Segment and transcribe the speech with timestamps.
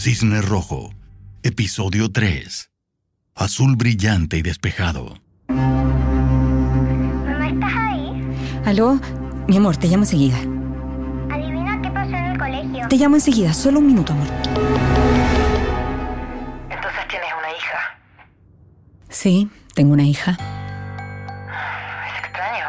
[0.00, 0.94] Cisne Rojo,
[1.42, 2.70] episodio 3.
[3.34, 5.18] Azul brillante y despejado.
[5.48, 8.24] Mamá, ¿estás ahí?
[8.64, 8.98] Aló,
[9.46, 10.38] mi amor, te llamo enseguida.
[11.30, 12.88] Adivina qué pasó en el colegio.
[12.88, 14.26] Te llamo enseguida, solo un minuto, amor.
[16.70, 17.98] Entonces tienes una hija.
[19.10, 20.30] Sí, tengo una hija.
[22.06, 22.68] Es extraño.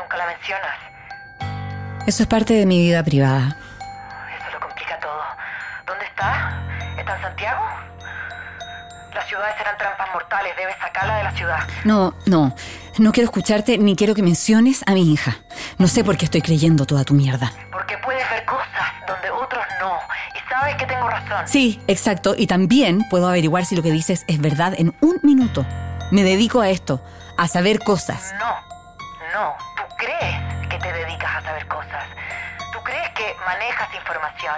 [0.00, 2.06] Nunca la mencionas.
[2.06, 3.56] Eso es parte de mi vida privada.
[9.14, 10.56] Las ciudades eran trampas mortales.
[10.56, 11.58] Debes sacarla de la ciudad.
[11.84, 12.54] No, no,
[12.98, 15.36] no quiero escucharte ni quiero que menciones a mi hija.
[15.78, 17.52] No sé por qué estoy creyendo toda tu mierda.
[17.70, 19.98] Porque puedes ver cosas donde otros no.
[20.34, 21.46] Y sabes que tengo razón.
[21.46, 25.66] Sí, exacto, y también puedo averiguar si lo que dices es verdad en un minuto.
[26.10, 27.02] Me dedico a esto,
[27.36, 28.34] a saber cosas.
[28.38, 28.54] No,
[29.34, 29.56] no.
[29.76, 32.04] Tú crees que te dedicas a saber cosas.
[32.72, 34.54] Tú crees que manejas información.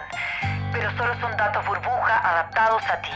[0.72, 3.10] Pero solo son datos burbuja adaptados a ti.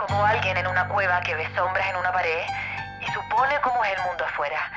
[0.00, 2.42] Co- como alguien en una cueva que ve sombras en una pared
[3.00, 4.70] y supone cómo es el mundo afuera.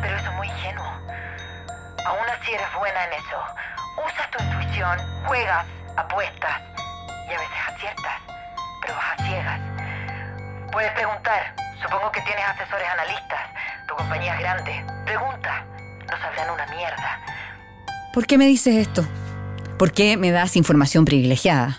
[0.00, 0.86] Pero eso es muy ingenuo.
[2.06, 3.38] Aún así eres buena en eso.
[4.06, 6.60] Usas tu intuición, juegas, apuestas
[7.28, 8.14] y a veces aciertas,
[8.80, 9.60] pero vas a ciegas.
[10.72, 11.54] Puedes preguntar.
[11.82, 13.40] Supongo que tienes asesores analistas.
[13.88, 14.84] Tu compañía es grande.
[15.04, 15.64] Pregunta.
[16.10, 17.18] No sabrán una mierda.
[18.12, 19.02] ¿Por qué me dices esto?
[19.78, 21.76] ¿Por qué me das información privilegiada?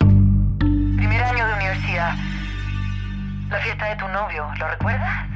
[3.52, 5.28] La fiesta de tu novio, ¿lo recuerdas?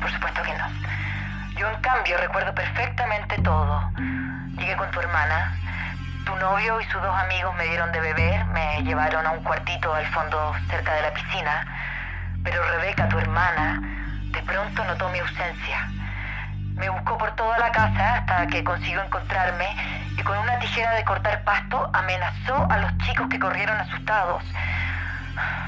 [0.00, 0.66] Por supuesto que no.
[1.58, 3.92] Yo, en cambio, recuerdo perfectamente todo.
[4.56, 5.54] Llegué con tu hermana.
[6.24, 9.92] Tu novio y sus dos amigos me dieron de beber, me llevaron a un cuartito
[9.92, 11.66] al fondo cerca de la piscina.
[12.44, 13.78] Pero Rebeca, tu hermana,
[14.32, 15.86] de pronto notó mi ausencia.
[16.76, 19.68] Me buscó por toda la casa hasta que consiguió encontrarme
[20.16, 24.42] y con una tijera de cortar pasto amenazó a los chicos que corrieron asustados.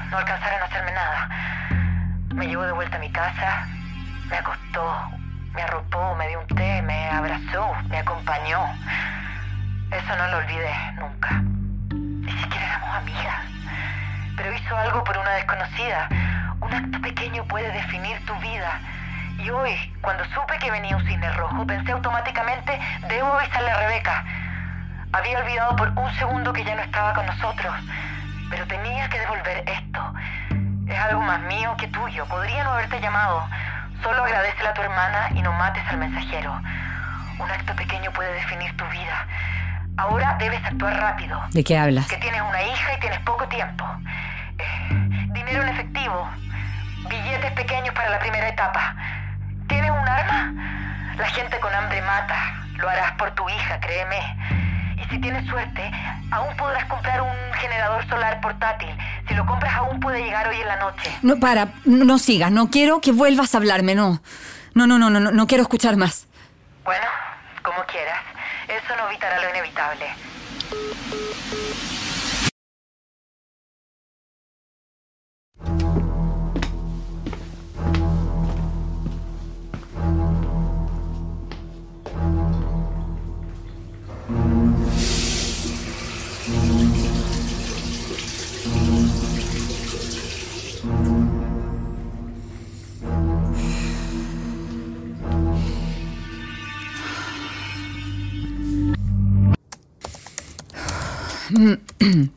[0.09, 1.29] No alcanzaron a hacerme nada.
[2.33, 3.67] Me llevó de vuelta a mi casa,
[4.29, 5.11] me acostó,
[5.53, 8.59] me arropó, me dio un té, me abrazó, me acompañó.
[9.91, 11.41] Eso no lo olvidé nunca.
[11.91, 13.45] Ni siquiera éramos amigas.
[14.37, 16.07] Pero hizo algo por una desconocida.
[16.61, 18.79] Un acto pequeño puede definir tu vida.
[19.37, 24.23] Y hoy, cuando supe que venía un cisne rojo, pensé automáticamente, debo avisarle a Rebeca.
[25.13, 27.75] Había olvidado por un segundo que ya no estaba con nosotros,
[28.49, 30.13] pero tenía que devolver esto.
[30.87, 32.25] Es algo más mío que tuyo.
[32.25, 33.47] Podría no haberte llamado.
[34.03, 36.53] Solo agradecele a tu hermana y no mates al mensajero.
[37.39, 39.27] Un acto pequeño puede definir tu vida.
[39.97, 41.41] Ahora debes actuar rápido.
[41.51, 42.07] ¿De qué hablas?
[42.07, 43.85] Que tienes una hija y tienes poco tiempo.
[44.57, 46.29] Eh, dinero en efectivo.
[47.09, 48.95] Billetes pequeños para la primera etapa.
[49.67, 50.53] ¿Tienes un arma?
[51.17, 52.35] La gente con hambre mata.
[52.77, 54.60] Lo harás por tu hija, créeme.
[55.11, 55.91] Si tienes suerte,
[56.31, 58.89] aún podrás comprar un generador solar portátil.
[59.27, 61.11] Si lo compras aún puede llegar hoy en la noche.
[61.21, 64.21] No, para, no, no sigas, no quiero que vuelvas a hablarme, no.
[64.73, 66.27] No, no, no, no, no, no quiero escuchar más.
[66.85, 67.05] Bueno,
[67.61, 68.21] como quieras.
[68.69, 70.05] Eso no evitará lo inevitable.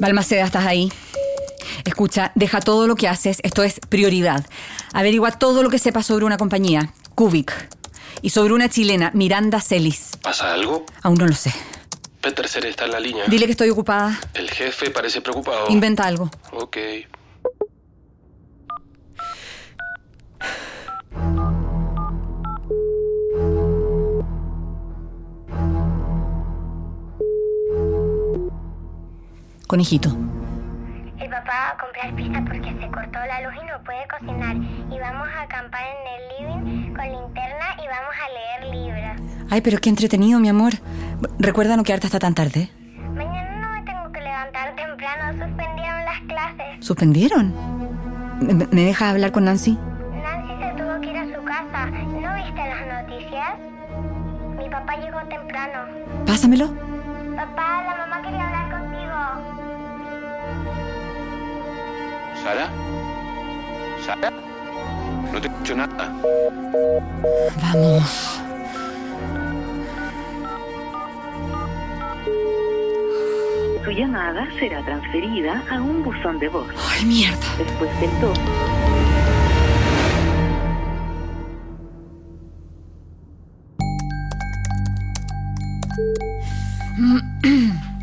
[0.00, 0.92] Balmaceda, ¿estás ahí?
[1.84, 4.44] Escucha, deja todo lo que haces, esto es prioridad.
[4.92, 7.68] Averigua todo lo que sepas sobre una compañía, Cubic,
[8.22, 10.10] y sobre una chilena, Miranda Celis.
[10.22, 10.86] ¿Pasa algo?
[11.02, 11.52] Aún no lo sé.
[12.20, 13.24] Peterser está en la línea.
[13.28, 14.18] Dile que estoy ocupada.
[14.34, 15.68] El jefe parece preocupado.
[15.68, 16.30] Inventa algo.
[16.52, 16.76] Ok.
[29.66, 30.10] Conejito.
[31.18, 34.56] El papá va a comprar pizza porque se cortó la luz y no puede cocinar.
[34.56, 39.46] Y vamos a acampar en el living con linterna y vamos a leer libros.
[39.50, 40.74] Ay, pero qué entretenido, mi amor.
[41.38, 42.70] Recuerda no quedarte hasta tan tarde.
[43.14, 45.32] Mañana no me tengo que levantar temprano.
[45.46, 46.84] Suspendieron las clases.
[46.86, 47.54] ¿Suspendieron?
[48.40, 49.78] ¿Me, me dejas hablar con Nancy?
[50.22, 51.86] Nancy se tuvo que ir a su casa.
[51.86, 53.54] ¿No viste las noticias?
[54.58, 55.78] Mi papá llegó temprano.
[56.26, 56.68] Pásamelo.
[57.34, 58.65] Papá, la mamá quería hablar.
[62.42, 62.70] ¿Sara?
[64.04, 64.30] ¿Sara?
[65.32, 66.12] No te escucho nada.
[67.62, 68.40] Vamos.
[73.84, 76.66] Su llamada será transferida a un buzón de voz.
[76.90, 77.56] Ay, mierda.
[77.58, 78.34] Después del tono,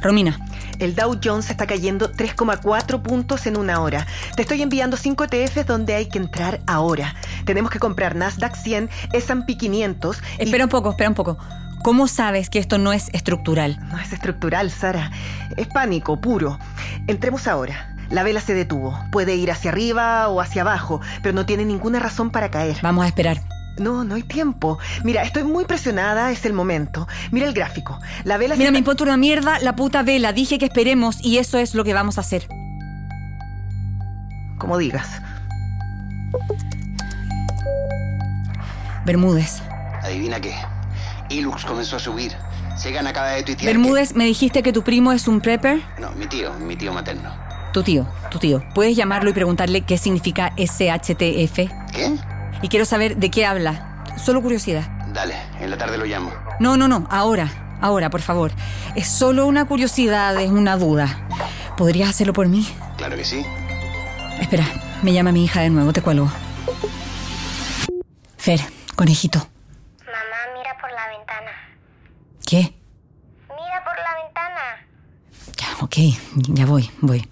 [0.00, 0.38] Romina,
[0.78, 4.06] El Dow Jones está cayendo 3,4 puntos en una hora.
[4.36, 7.14] Te estoy enviando 5 ETFs donde hay que entrar ahora.
[7.44, 10.42] Tenemos que comprar Nasdaq 100, S&P 500 y...
[10.42, 11.38] espera un poco, espera un poco.
[11.82, 13.78] ¿Cómo sabes que esto no es estructural?
[13.90, 15.12] No es estructural, Sara.
[15.56, 16.58] Es pánico puro.
[17.06, 17.94] Entremos ahora.
[18.10, 18.98] La vela se detuvo.
[19.12, 22.78] Puede ir hacia arriba o hacia abajo, pero no tiene ninguna razón para caer.
[22.82, 23.40] Vamos a esperar.
[23.78, 24.78] No, no hay tiempo.
[25.04, 27.06] Mira, estoy muy presionada, es el momento.
[27.30, 27.98] Mira el gráfico.
[28.24, 30.32] La vela se Mira, me importa una mierda la puta vela.
[30.32, 32.48] Dije que esperemos y eso es lo que vamos a hacer.
[34.58, 35.20] Como digas.
[39.04, 39.62] Bermúdez.
[40.02, 40.54] Adivina qué.
[41.28, 42.32] Ilux comenzó a subir.
[42.76, 43.72] Segan acaba de tuitear.
[43.72, 45.80] Bermúdez, me dijiste que tu primo es un prepper.
[45.98, 47.30] No, mi tío, mi tío materno.
[47.72, 48.62] Tu tío, tu tío.
[48.74, 51.56] ¿Puedes llamarlo y preguntarle qué significa SHTF?
[51.92, 52.18] ¿Qué?
[52.62, 54.04] Y quiero saber de qué habla.
[54.16, 54.88] Solo curiosidad.
[55.12, 56.32] Dale, en la tarde lo llamo.
[56.60, 57.06] No, no, no.
[57.10, 57.48] Ahora.
[57.80, 58.52] Ahora, por favor.
[58.94, 61.28] Es solo una curiosidad, es una duda.
[61.76, 62.66] ¿Podrías hacerlo por mí?
[62.96, 63.44] Claro que sí.
[64.40, 64.64] Espera,
[65.02, 66.30] me llama mi hija de nuevo, te cuelgo.
[68.38, 68.60] Fer,
[68.94, 69.38] conejito.
[70.06, 71.50] Mamá, mira por la ventana.
[72.46, 72.74] ¿Qué?
[73.48, 74.86] Mira por la ventana.
[75.56, 75.96] Ya, ok,
[76.56, 77.28] ya voy, voy.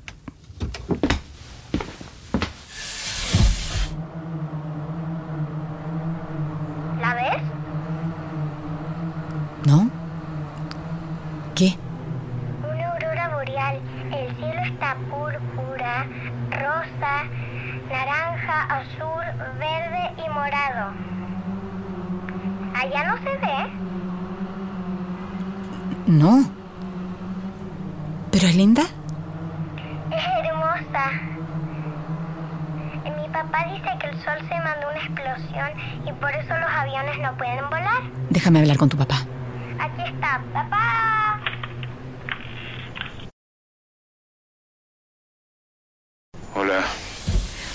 [7.01, 7.43] ¿La ves?
[9.67, 9.91] ¿No?
[11.55, 11.77] ¿Qué?
[12.69, 13.81] Una aurora boreal.
[14.13, 16.07] El cielo está púrpura,
[16.51, 17.25] rosa,
[18.63, 19.25] azul,
[19.59, 20.93] verde y morado.
[22.75, 23.85] Allá no se ve.
[26.07, 26.45] No.
[28.31, 28.83] ¿Pero es linda?
[30.11, 31.11] Es hermosa.
[33.17, 35.71] Mi papá dice que el sol se mandó una explosión
[36.07, 38.03] y por eso los aviones no pueden volar.
[38.31, 39.17] Déjame hablar con tu papá.
[39.79, 41.41] Aquí está, papá.
[46.57, 46.85] Hola,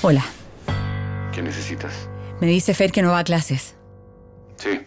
[0.02, 0.39] Hola.
[2.40, 3.76] Me dice Fer que no va a clases.
[4.58, 4.80] Sí.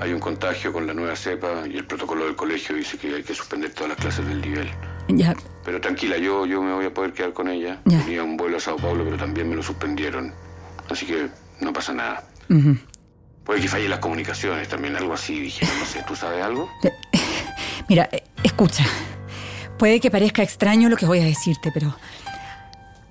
[0.00, 3.22] Hay un contagio con la nueva cepa y el protocolo del colegio dice que hay
[3.22, 4.70] que suspender todas las clases del nivel.
[5.08, 5.34] Ya,
[5.64, 7.80] Pero tranquila, yo, yo me voy a poder quedar con ella.
[7.86, 7.98] Ya.
[8.04, 10.32] Tenía un vuelo a Sao Paulo, pero también me lo suspendieron.
[10.90, 11.28] Así que
[11.60, 12.24] no pasa nada.
[13.44, 15.66] Puede que falle las comunicaciones, también algo así, dije.
[15.78, 16.70] No sé, ¿tú sabes algo?
[17.88, 18.84] Mira, eh, escucha.
[19.78, 21.96] Puede que parezca extraño lo que voy a decirte, pero...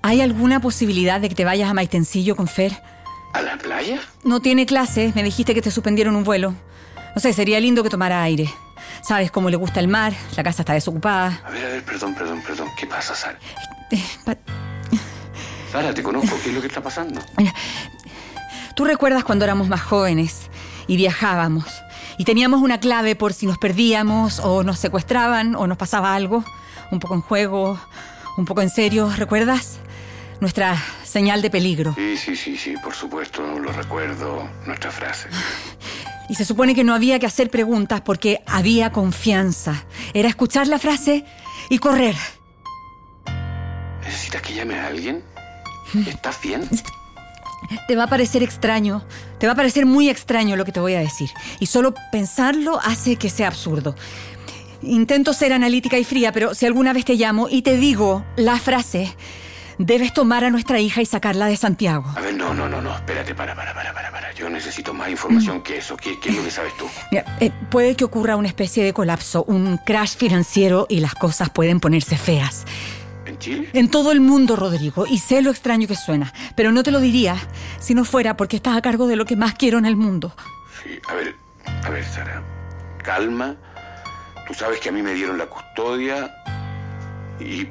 [0.02, 2.80] ¿Hay alguna posibilidad de que te vayas a Maitencillo con Fer?
[3.34, 4.00] ¿A la playa?
[4.24, 6.54] No tiene clases, me dijiste que te suspendieron un vuelo.
[7.14, 8.48] No sé, sería lindo que tomara aire.
[9.02, 11.40] Sabes cómo le gusta el mar, la casa está desocupada.
[11.44, 12.68] A ver, a ver, perdón, perdón, perdón.
[12.78, 13.38] ¿Qué pasa, Sara?
[13.90, 14.36] Eh, pa-
[15.70, 16.36] Sara, te conozco.
[16.42, 17.20] ¿Qué es lo que está pasando?
[18.74, 20.42] ¿Tú recuerdas cuando éramos más jóvenes
[20.86, 21.64] y viajábamos?
[22.16, 26.44] Y teníamos una clave por si nos perdíamos o nos secuestraban o nos pasaba algo.
[26.90, 27.78] Un poco en juego,
[28.36, 29.78] un poco en serio, ¿recuerdas?
[30.40, 31.94] Nuestra señal de peligro.
[31.96, 34.48] Sí, sí, sí, sí, por supuesto, lo recuerdo.
[34.66, 35.28] Nuestra frase.
[36.28, 39.84] Y se supone que no había que hacer preguntas porque había confianza.
[40.14, 41.24] Era escuchar la frase
[41.70, 42.14] y correr.
[44.04, 45.24] ¿Necesitas que llame a alguien?
[46.06, 46.68] ¿Estás bien?
[47.88, 49.04] Te va a parecer extraño,
[49.38, 51.30] te va a parecer muy extraño lo que te voy a decir.
[51.58, 53.96] Y solo pensarlo hace que sea absurdo.
[54.80, 58.58] Intento ser analítica y fría, pero si alguna vez te llamo y te digo la
[58.58, 59.12] frase,
[59.78, 62.12] debes tomar a nuestra hija y sacarla de Santiago.
[62.16, 62.94] A ver, no, no, no, no.
[62.94, 64.32] Espérate, para, para, para, para, para.
[64.32, 65.96] Yo necesito más información que eso.
[65.96, 66.86] ¿Qué, qué es lo que sabes tú?
[67.10, 71.50] Mira, eh, puede que ocurra una especie de colapso, un crash financiero y las cosas
[71.50, 72.64] pueden ponerse feas.
[73.26, 73.68] ¿En Chile?
[73.72, 77.00] En todo el mundo, Rodrigo, y sé lo extraño que suena, pero no te lo
[77.00, 77.36] diría
[77.78, 80.34] si no fuera porque estás a cargo de lo que más quiero en el mundo.
[80.82, 81.36] Sí, a ver,
[81.84, 82.42] a ver, Sara.
[83.02, 83.56] Calma.
[84.46, 86.34] Tú sabes que a mí me dieron la custodia
[87.38, 87.68] y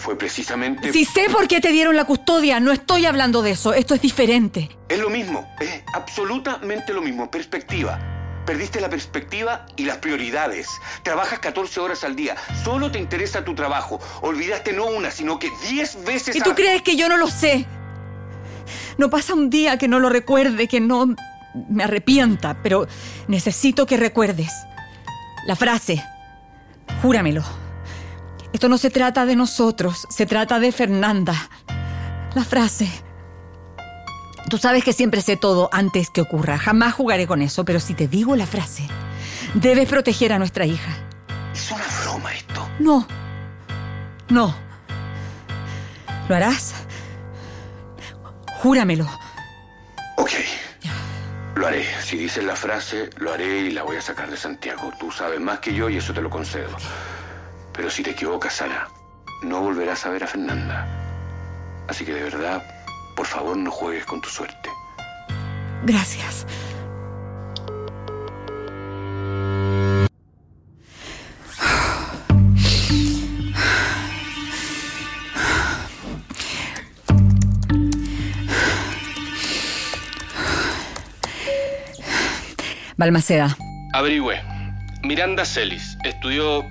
[0.00, 0.92] fue precisamente...
[0.92, 4.00] Si sé por qué te dieron la custodia, no estoy hablando de eso, esto es
[4.00, 4.70] diferente.
[4.88, 7.30] Es lo mismo, es absolutamente lo mismo.
[7.30, 7.98] Perspectiva.
[8.46, 10.66] Perdiste la perspectiva y las prioridades.
[11.04, 12.34] Trabajas 14 horas al día.
[12.64, 14.00] Solo te interesa tu trabajo.
[14.22, 17.28] Olvidaste no una, sino que 10 veces ¿Y tú a- crees que yo no lo
[17.28, 17.66] sé?
[18.96, 21.14] No pasa un día que no lo recuerde, que no
[21.68, 22.88] me arrepienta, pero
[23.28, 24.50] necesito que recuerdes.
[25.46, 26.02] La frase,
[27.02, 27.44] júramelo.
[28.60, 31.48] Esto no se trata de nosotros, se trata de Fernanda.
[32.34, 32.90] La frase.
[34.50, 36.58] Tú sabes que siempre sé todo antes que ocurra.
[36.58, 38.86] Jamás jugaré con eso, pero si te digo la frase,
[39.54, 40.92] debes proteger a nuestra hija.
[41.54, 42.68] Es una broma esto.
[42.80, 43.08] No.
[44.28, 44.54] No.
[46.28, 46.74] ¿Lo harás?
[48.58, 49.08] Júramelo.
[50.18, 50.32] Ok.
[51.54, 51.86] Lo haré.
[52.02, 54.92] Si dices la frase, lo haré y la voy a sacar de Santiago.
[55.00, 56.76] Tú sabes más que yo y eso te lo concedo.
[57.80, 58.88] Pero si te equivocas, Sara,
[59.42, 60.86] no volverás a ver a Fernanda.
[61.88, 62.62] Así que de verdad,
[63.16, 64.68] por favor, no juegues con tu suerte.
[65.84, 66.46] Gracias.
[82.98, 83.56] Balmaceda.
[83.94, 84.42] Averigüé.
[85.02, 86.62] Miranda Celis estudió,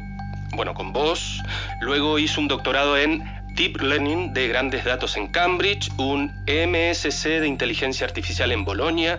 [0.52, 1.42] bueno, con vos,
[1.80, 3.24] luego hizo un doctorado en
[3.56, 9.18] Deep Learning de grandes datos en Cambridge, un MSc de inteligencia artificial en Bolonia,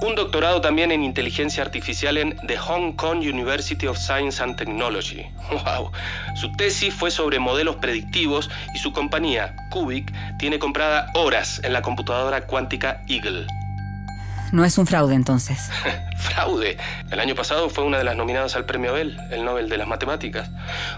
[0.00, 5.26] un doctorado también en inteligencia artificial en The Hong Kong University of Science and Technology.
[5.50, 5.92] ¡Wow!
[6.34, 11.82] Su tesis fue sobre modelos predictivos y su compañía, Cubic, tiene comprada horas en la
[11.82, 13.46] computadora cuántica Eagle.
[14.52, 15.70] No es un fraude entonces.
[16.18, 16.76] Fraude.
[17.10, 19.86] El año pasado fue una de las nominadas al premio Nobel, el Nobel de las
[19.86, 20.50] Matemáticas,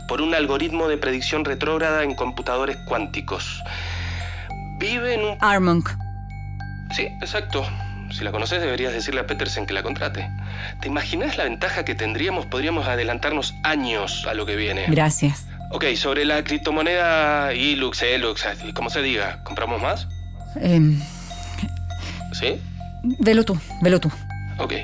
[0.09, 3.62] por un algoritmo de predicción retrógrada en computadores cuánticos.
[4.78, 5.37] Vive en un...
[5.40, 5.90] Armonk.
[6.92, 7.66] Sí, exacto.
[8.11, 10.28] Si la conoces deberías decirle a Petersen que la contrate.
[10.80, 12.47] ¿Te imaginas la ventaja que tendríamos?
[12.47, 14.87] Podríamos adelantarnos años a lo que viene.
[14.88, 15.47] Gracias.
[15.71, 20.09] Ok, sobre la criptomoneda Ilux, Elux, como se diga, ¿compramos más?
[20.57, 21.00] Em,
[22.33, 22.61] ¿Sí?
[23.02, 24.11] Velo tú, velo tú.
[24.59, 24.75] Ok.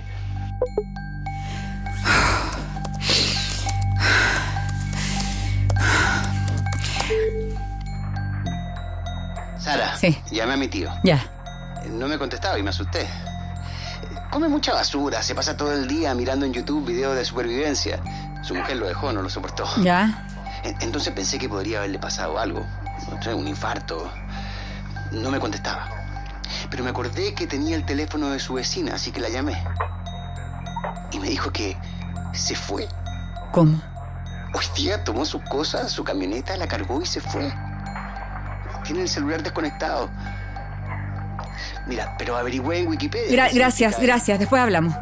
[9.58, 10.16] Sara, Sí.
[10.30, 10.90] llamé a mi tío.
[11.02, 11.24] Ya.
[11.90, 13.06] No me contestaba y me asusté.
[14.30, 18.00] Come mucha basura, se pasa todo el día mirando en YouTube videos de supervivencia.
[18.42, 19.64] Su mujer lo dejó, no lo soportó.
[19.82, 20.26] Ya.
[20.62, 22.64] En- Entonces pensé que podría haberle pasado algo.
[23.10, 24.10] No sé, un infarto.
[25.12, 25.88] No me contestaba.
[26.76, 29.56] Pero me acordé que tenía el teléfono de su vecina, así que la llamé.
[31.10, 31.74] Y me dijo que
[32.34, 32.86] se fue.
[33.50, 33.80] ¿Cómo?
[34.52, 37.50] Hoy día tomó sus cosas, su camioneta, la cargó y se fue.
[38.84, 40.10] Tiene el celular desconectado.
[41.86, 43.30] Mira, pero averigüé en Wikipedia.
[43.30, 44.38] Gra- gracias, significa- gracias.
[44.38, 44.94] Después hablamos.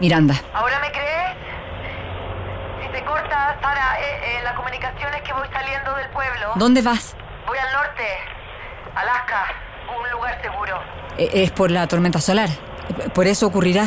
[0.00, 0.34] Miranda.
[0.54, 1.36] ¿Ahora me crees?
[2.82, 6.52] Si se corta, Sara, eh, eh, la comunicación es que voy saliendo del pueblo.
[6.56, 7.16] ¿Dónde vas?
[7.46, 8.06] Voy al norte,
[8.94, 9.46] Alaska,
[9.98, 10.80] un lugar seguro.
[11.18, 12.48] Eh, Es por la tormenta solar.
[13.14, 13.86] Por eso ocurrirá.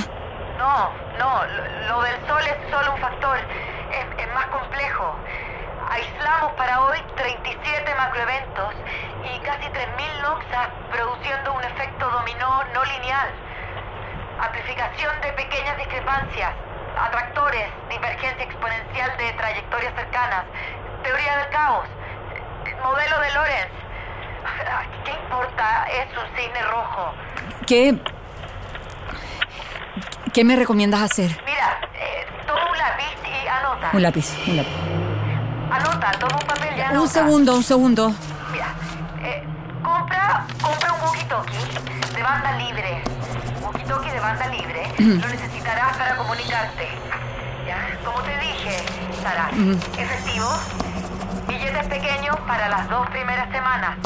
[0.57, 3.37] No, no, lo, lo del sol es solo un factor.
[3.37, 5.15] Es, es más complejo.
[5.89, 8.73] Aislamos para hoy 37 macroeventos
[9.25, 13.29] y casi 3.000 noxas produciendo un efecto dominó no lineal.
[14.41, 16.51] Amplificación de pequeñas discrepancias,
[17.00, 20.45] atractores, divergencia exponencial de trayectorias cercanas,
[21.03, 21.88] teoría del caos,
[22.81, 23.71] modelo de Lorenz.
[25.05, 25.86] ¿Qué importa?
[25.91, 27.13] Es un cisne rojo.
[27.67, 27.98] ¿Qué.
[30.33, 31.31] ¿Qué me recomiendas hacer?
[31.45, 33.89] Mira, eh, toma un lápiz y anota.
[33.93, 34.71] Un lápiz, un lápiz.
[35.71, 37.00] Anota, toma un papel y anota.
[37.01, 38.12] Un segundo, un segundo.
[44.31, 44.88] Banda libre.
[44.97, 46.88] Lo necesitarás para comunicarte.
[47.65, 47.97] ¿Ya?
[48.03, 48.77] Como te dije,
[49.21, 49.50] Sara,
[49.97, 50.50] efectivo,
[51.47, 53.97] billetes pequeños para las dos primeras semanas.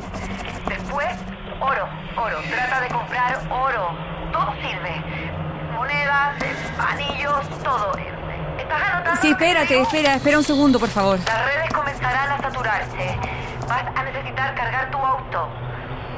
[0.67, 1.15] Después,
[1.59, 2.39] oro, oro.
[2.49, 3.95] Trata de comprar oro.
[4.31, 5.01] Todo sirve.
[5.73, 6.35] Monedas,
[6.79, 7.91] anillos, todo.
[8.57, 9.21] ¿Estás anotando?
[9.21, 11.19] Sí, espérate, espera, espera un segundo, por favor.
[11.25, 13.17] Las redes comenzarán a saturarse.
[13.67, 15.49] Vas a necesitar cargar tu auto.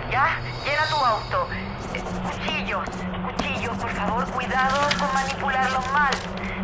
[0.10, 0.40] ¿Ya?
[0.66, 1.50] Llena tu auto.
[2.24, 2.90] Cuchillos,
[3.26, 6.12] cuchillos, por favor, cuidado con manipularlos mal.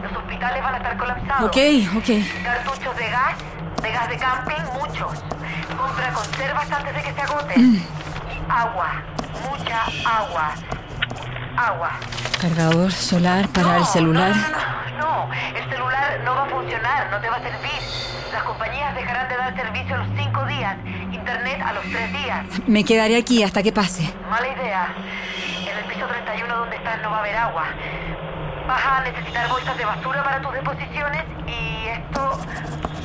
[0.02, 1.44] Los hospitales van a estar colapsados.
[1.46, 1.58] Ok,
[1.98, 2.44] ok.
[2.44, 3.36] Cartuchos de gas,
[3.82, 5.24] de gas de camping, muchos.
[5.78, 7.76] Compra conservas antes de que se agoten.
[7.76, 7.88] Y
[8.50, 9.02] agua,
[9.50, 10.52] mucha agua.
[11.56, 11.92] Agua.
[12.42, 14.36] Cargador solar para el celular.
[14.36, 15.34] No, no, no, no.
[15.56, 17.82] El celular no va a funcionar, no te va a servir.
[18.32, 20.76] Las compañías dejarán de dar servicio a los cinco días,
[21.14, 22.46] internet a los tres días.
[22.68, 24.14] Me quedaré aquí hasta que pase.
[24.30, 24.94] Mala idea.
[25.62, 27.64] En el piso 31 donde estás no va a haber agua.
[28.68, 32.38] Vas a necesitar bolsas de basura para tus deposiciones y esto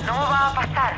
[0.07, 0.95] no va a pasar.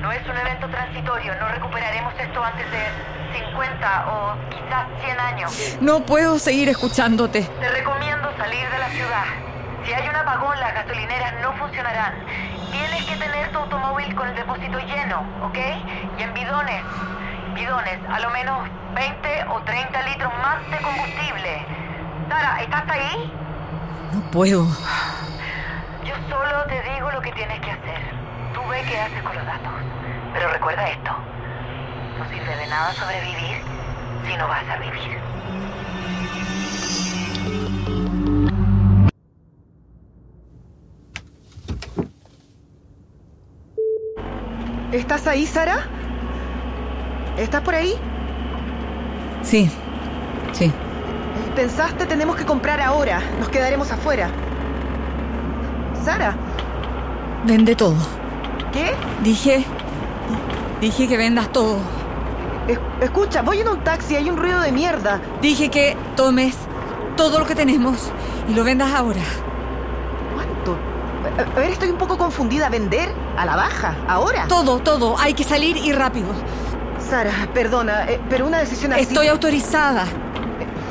[0.00, 5.78] No es un evento transitorio, no recuperaremos esto antes de 50 o quizás 100 años.
[5.80, 7.42] No puedo seguir escuchándote.
[7.42, 9.24] Te recomiendo salir de la ciudad.
[9.84, 12.14] Si hay un apagón, las gasolineras no funcionarán
[12.70, 15.58] Tienes que tener tu automóvil con el depósito lleno, ¿ok?
[16.18, 16.82] Y en bidones.
[17.54, 21.66] Bidones, a lo menos 20 o 30 litros más de combustible.
[22.28, 23.32] Sara, ¿estás ahí?
[24.12, 24.66] No puedo.
[26.04, 28.00] Yo solo te digo lo que tienes que hacer.
[28.52, 29.72] Tú ve qué haces con los datos.
[30.32, 31.10] Pero recuerda esto.
[32.18, 33.62] No sirve de nada sobrevivir
[34.26, 35.18] si no vas a vivir.
[44.96, 45.76] ¿Estás ahí, Sara?
[47.36, 47.92] ¿Estás por ahí?
[49.42, 49.70] Sí,
[50.52, 50.72] sí.
[51.54, 53.20] Pensaste tenemos que comprar ahora.
[53.38, 54.28] Nos quedaremos afuera.
[56.04, 56.34] Sara,
[57.44, 57.94] Vende todo.
[58.72, 58.92] ¿qué?
[59.22, 59.64] Dije.
[60.80, 61.76] Dije que vendas todo.
[62.66, 65.20] Es- escucha, voy en un taxi, hay un ruido de mierda.
[65.42, 66.56] Dije que tomes
[67.16, 68.10] todo lo que tenemos
[68.48, 69.20] y lo vendas ahora.
[71.38, 72.68] A a ver, estoy un poco confundida.
[72.68, 73.10] ¿Vender?
[73.36, 73.94] ¿A la baja?
[74.08, 74.46] ¿Ahora?
[74.48, 75.16] Todo, todo.
[75.18, 76.28] Hay que salir y rápido.
[77.08, 79.02] Sara, perdona, eh, pero una decisión así...
[79.02, 80.06] Estoy autorizada.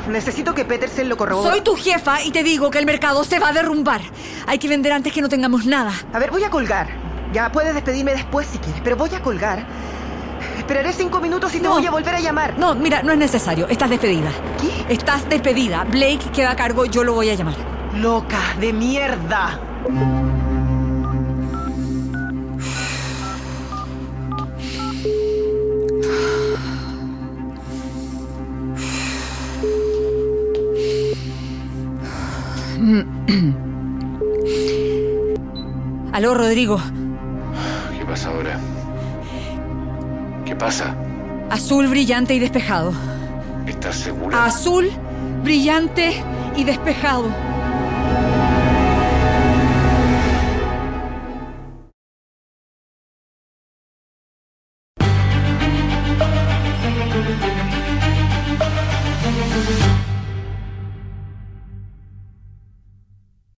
[0.08, 1.50] Necesito que Petersen lo corrobore.
[1.50, 4.00] Soy tu jefa y te digo que el mercado se va a derrumbar.
[4.46, 5.92] Hay que vender antes que no tengamos nada.
[6.12, 6.86] A ver, voy a colgar.
[7.32, 9.66] Ya puedes despedirme después si quieres, pero voy a colgar.
[10.56, 11.74] Esperaré cinco minutos y te No.
[11.74, 12.54] voy a volver a llamar.
[12.56, 13.66] No, mira, no es necesario.
[13.68, 14.30] Estás despedida.
[14.60, 14.94] ¿Qué?
[14.94, 15.84] Estás despedida.
[15.84, 17.56] Blake queda a cargo, yo lo voy a llamar.
[17.94, 19.58] Loca de mierda.
[36.12, 36.80] Aló, Rodrigo.
[37.98, 38.58] ¿Qué pasa ahora?
[40.44, 40.94] ¿Qué pasa?
[41.50, 42.92] Azul brillante y despejado.
[43.66, 44.44] ¿Estás segura?
[44.44, 44.88] Azul
[45.42, 46.22] brillante
[46.56, 47.45] y despejado.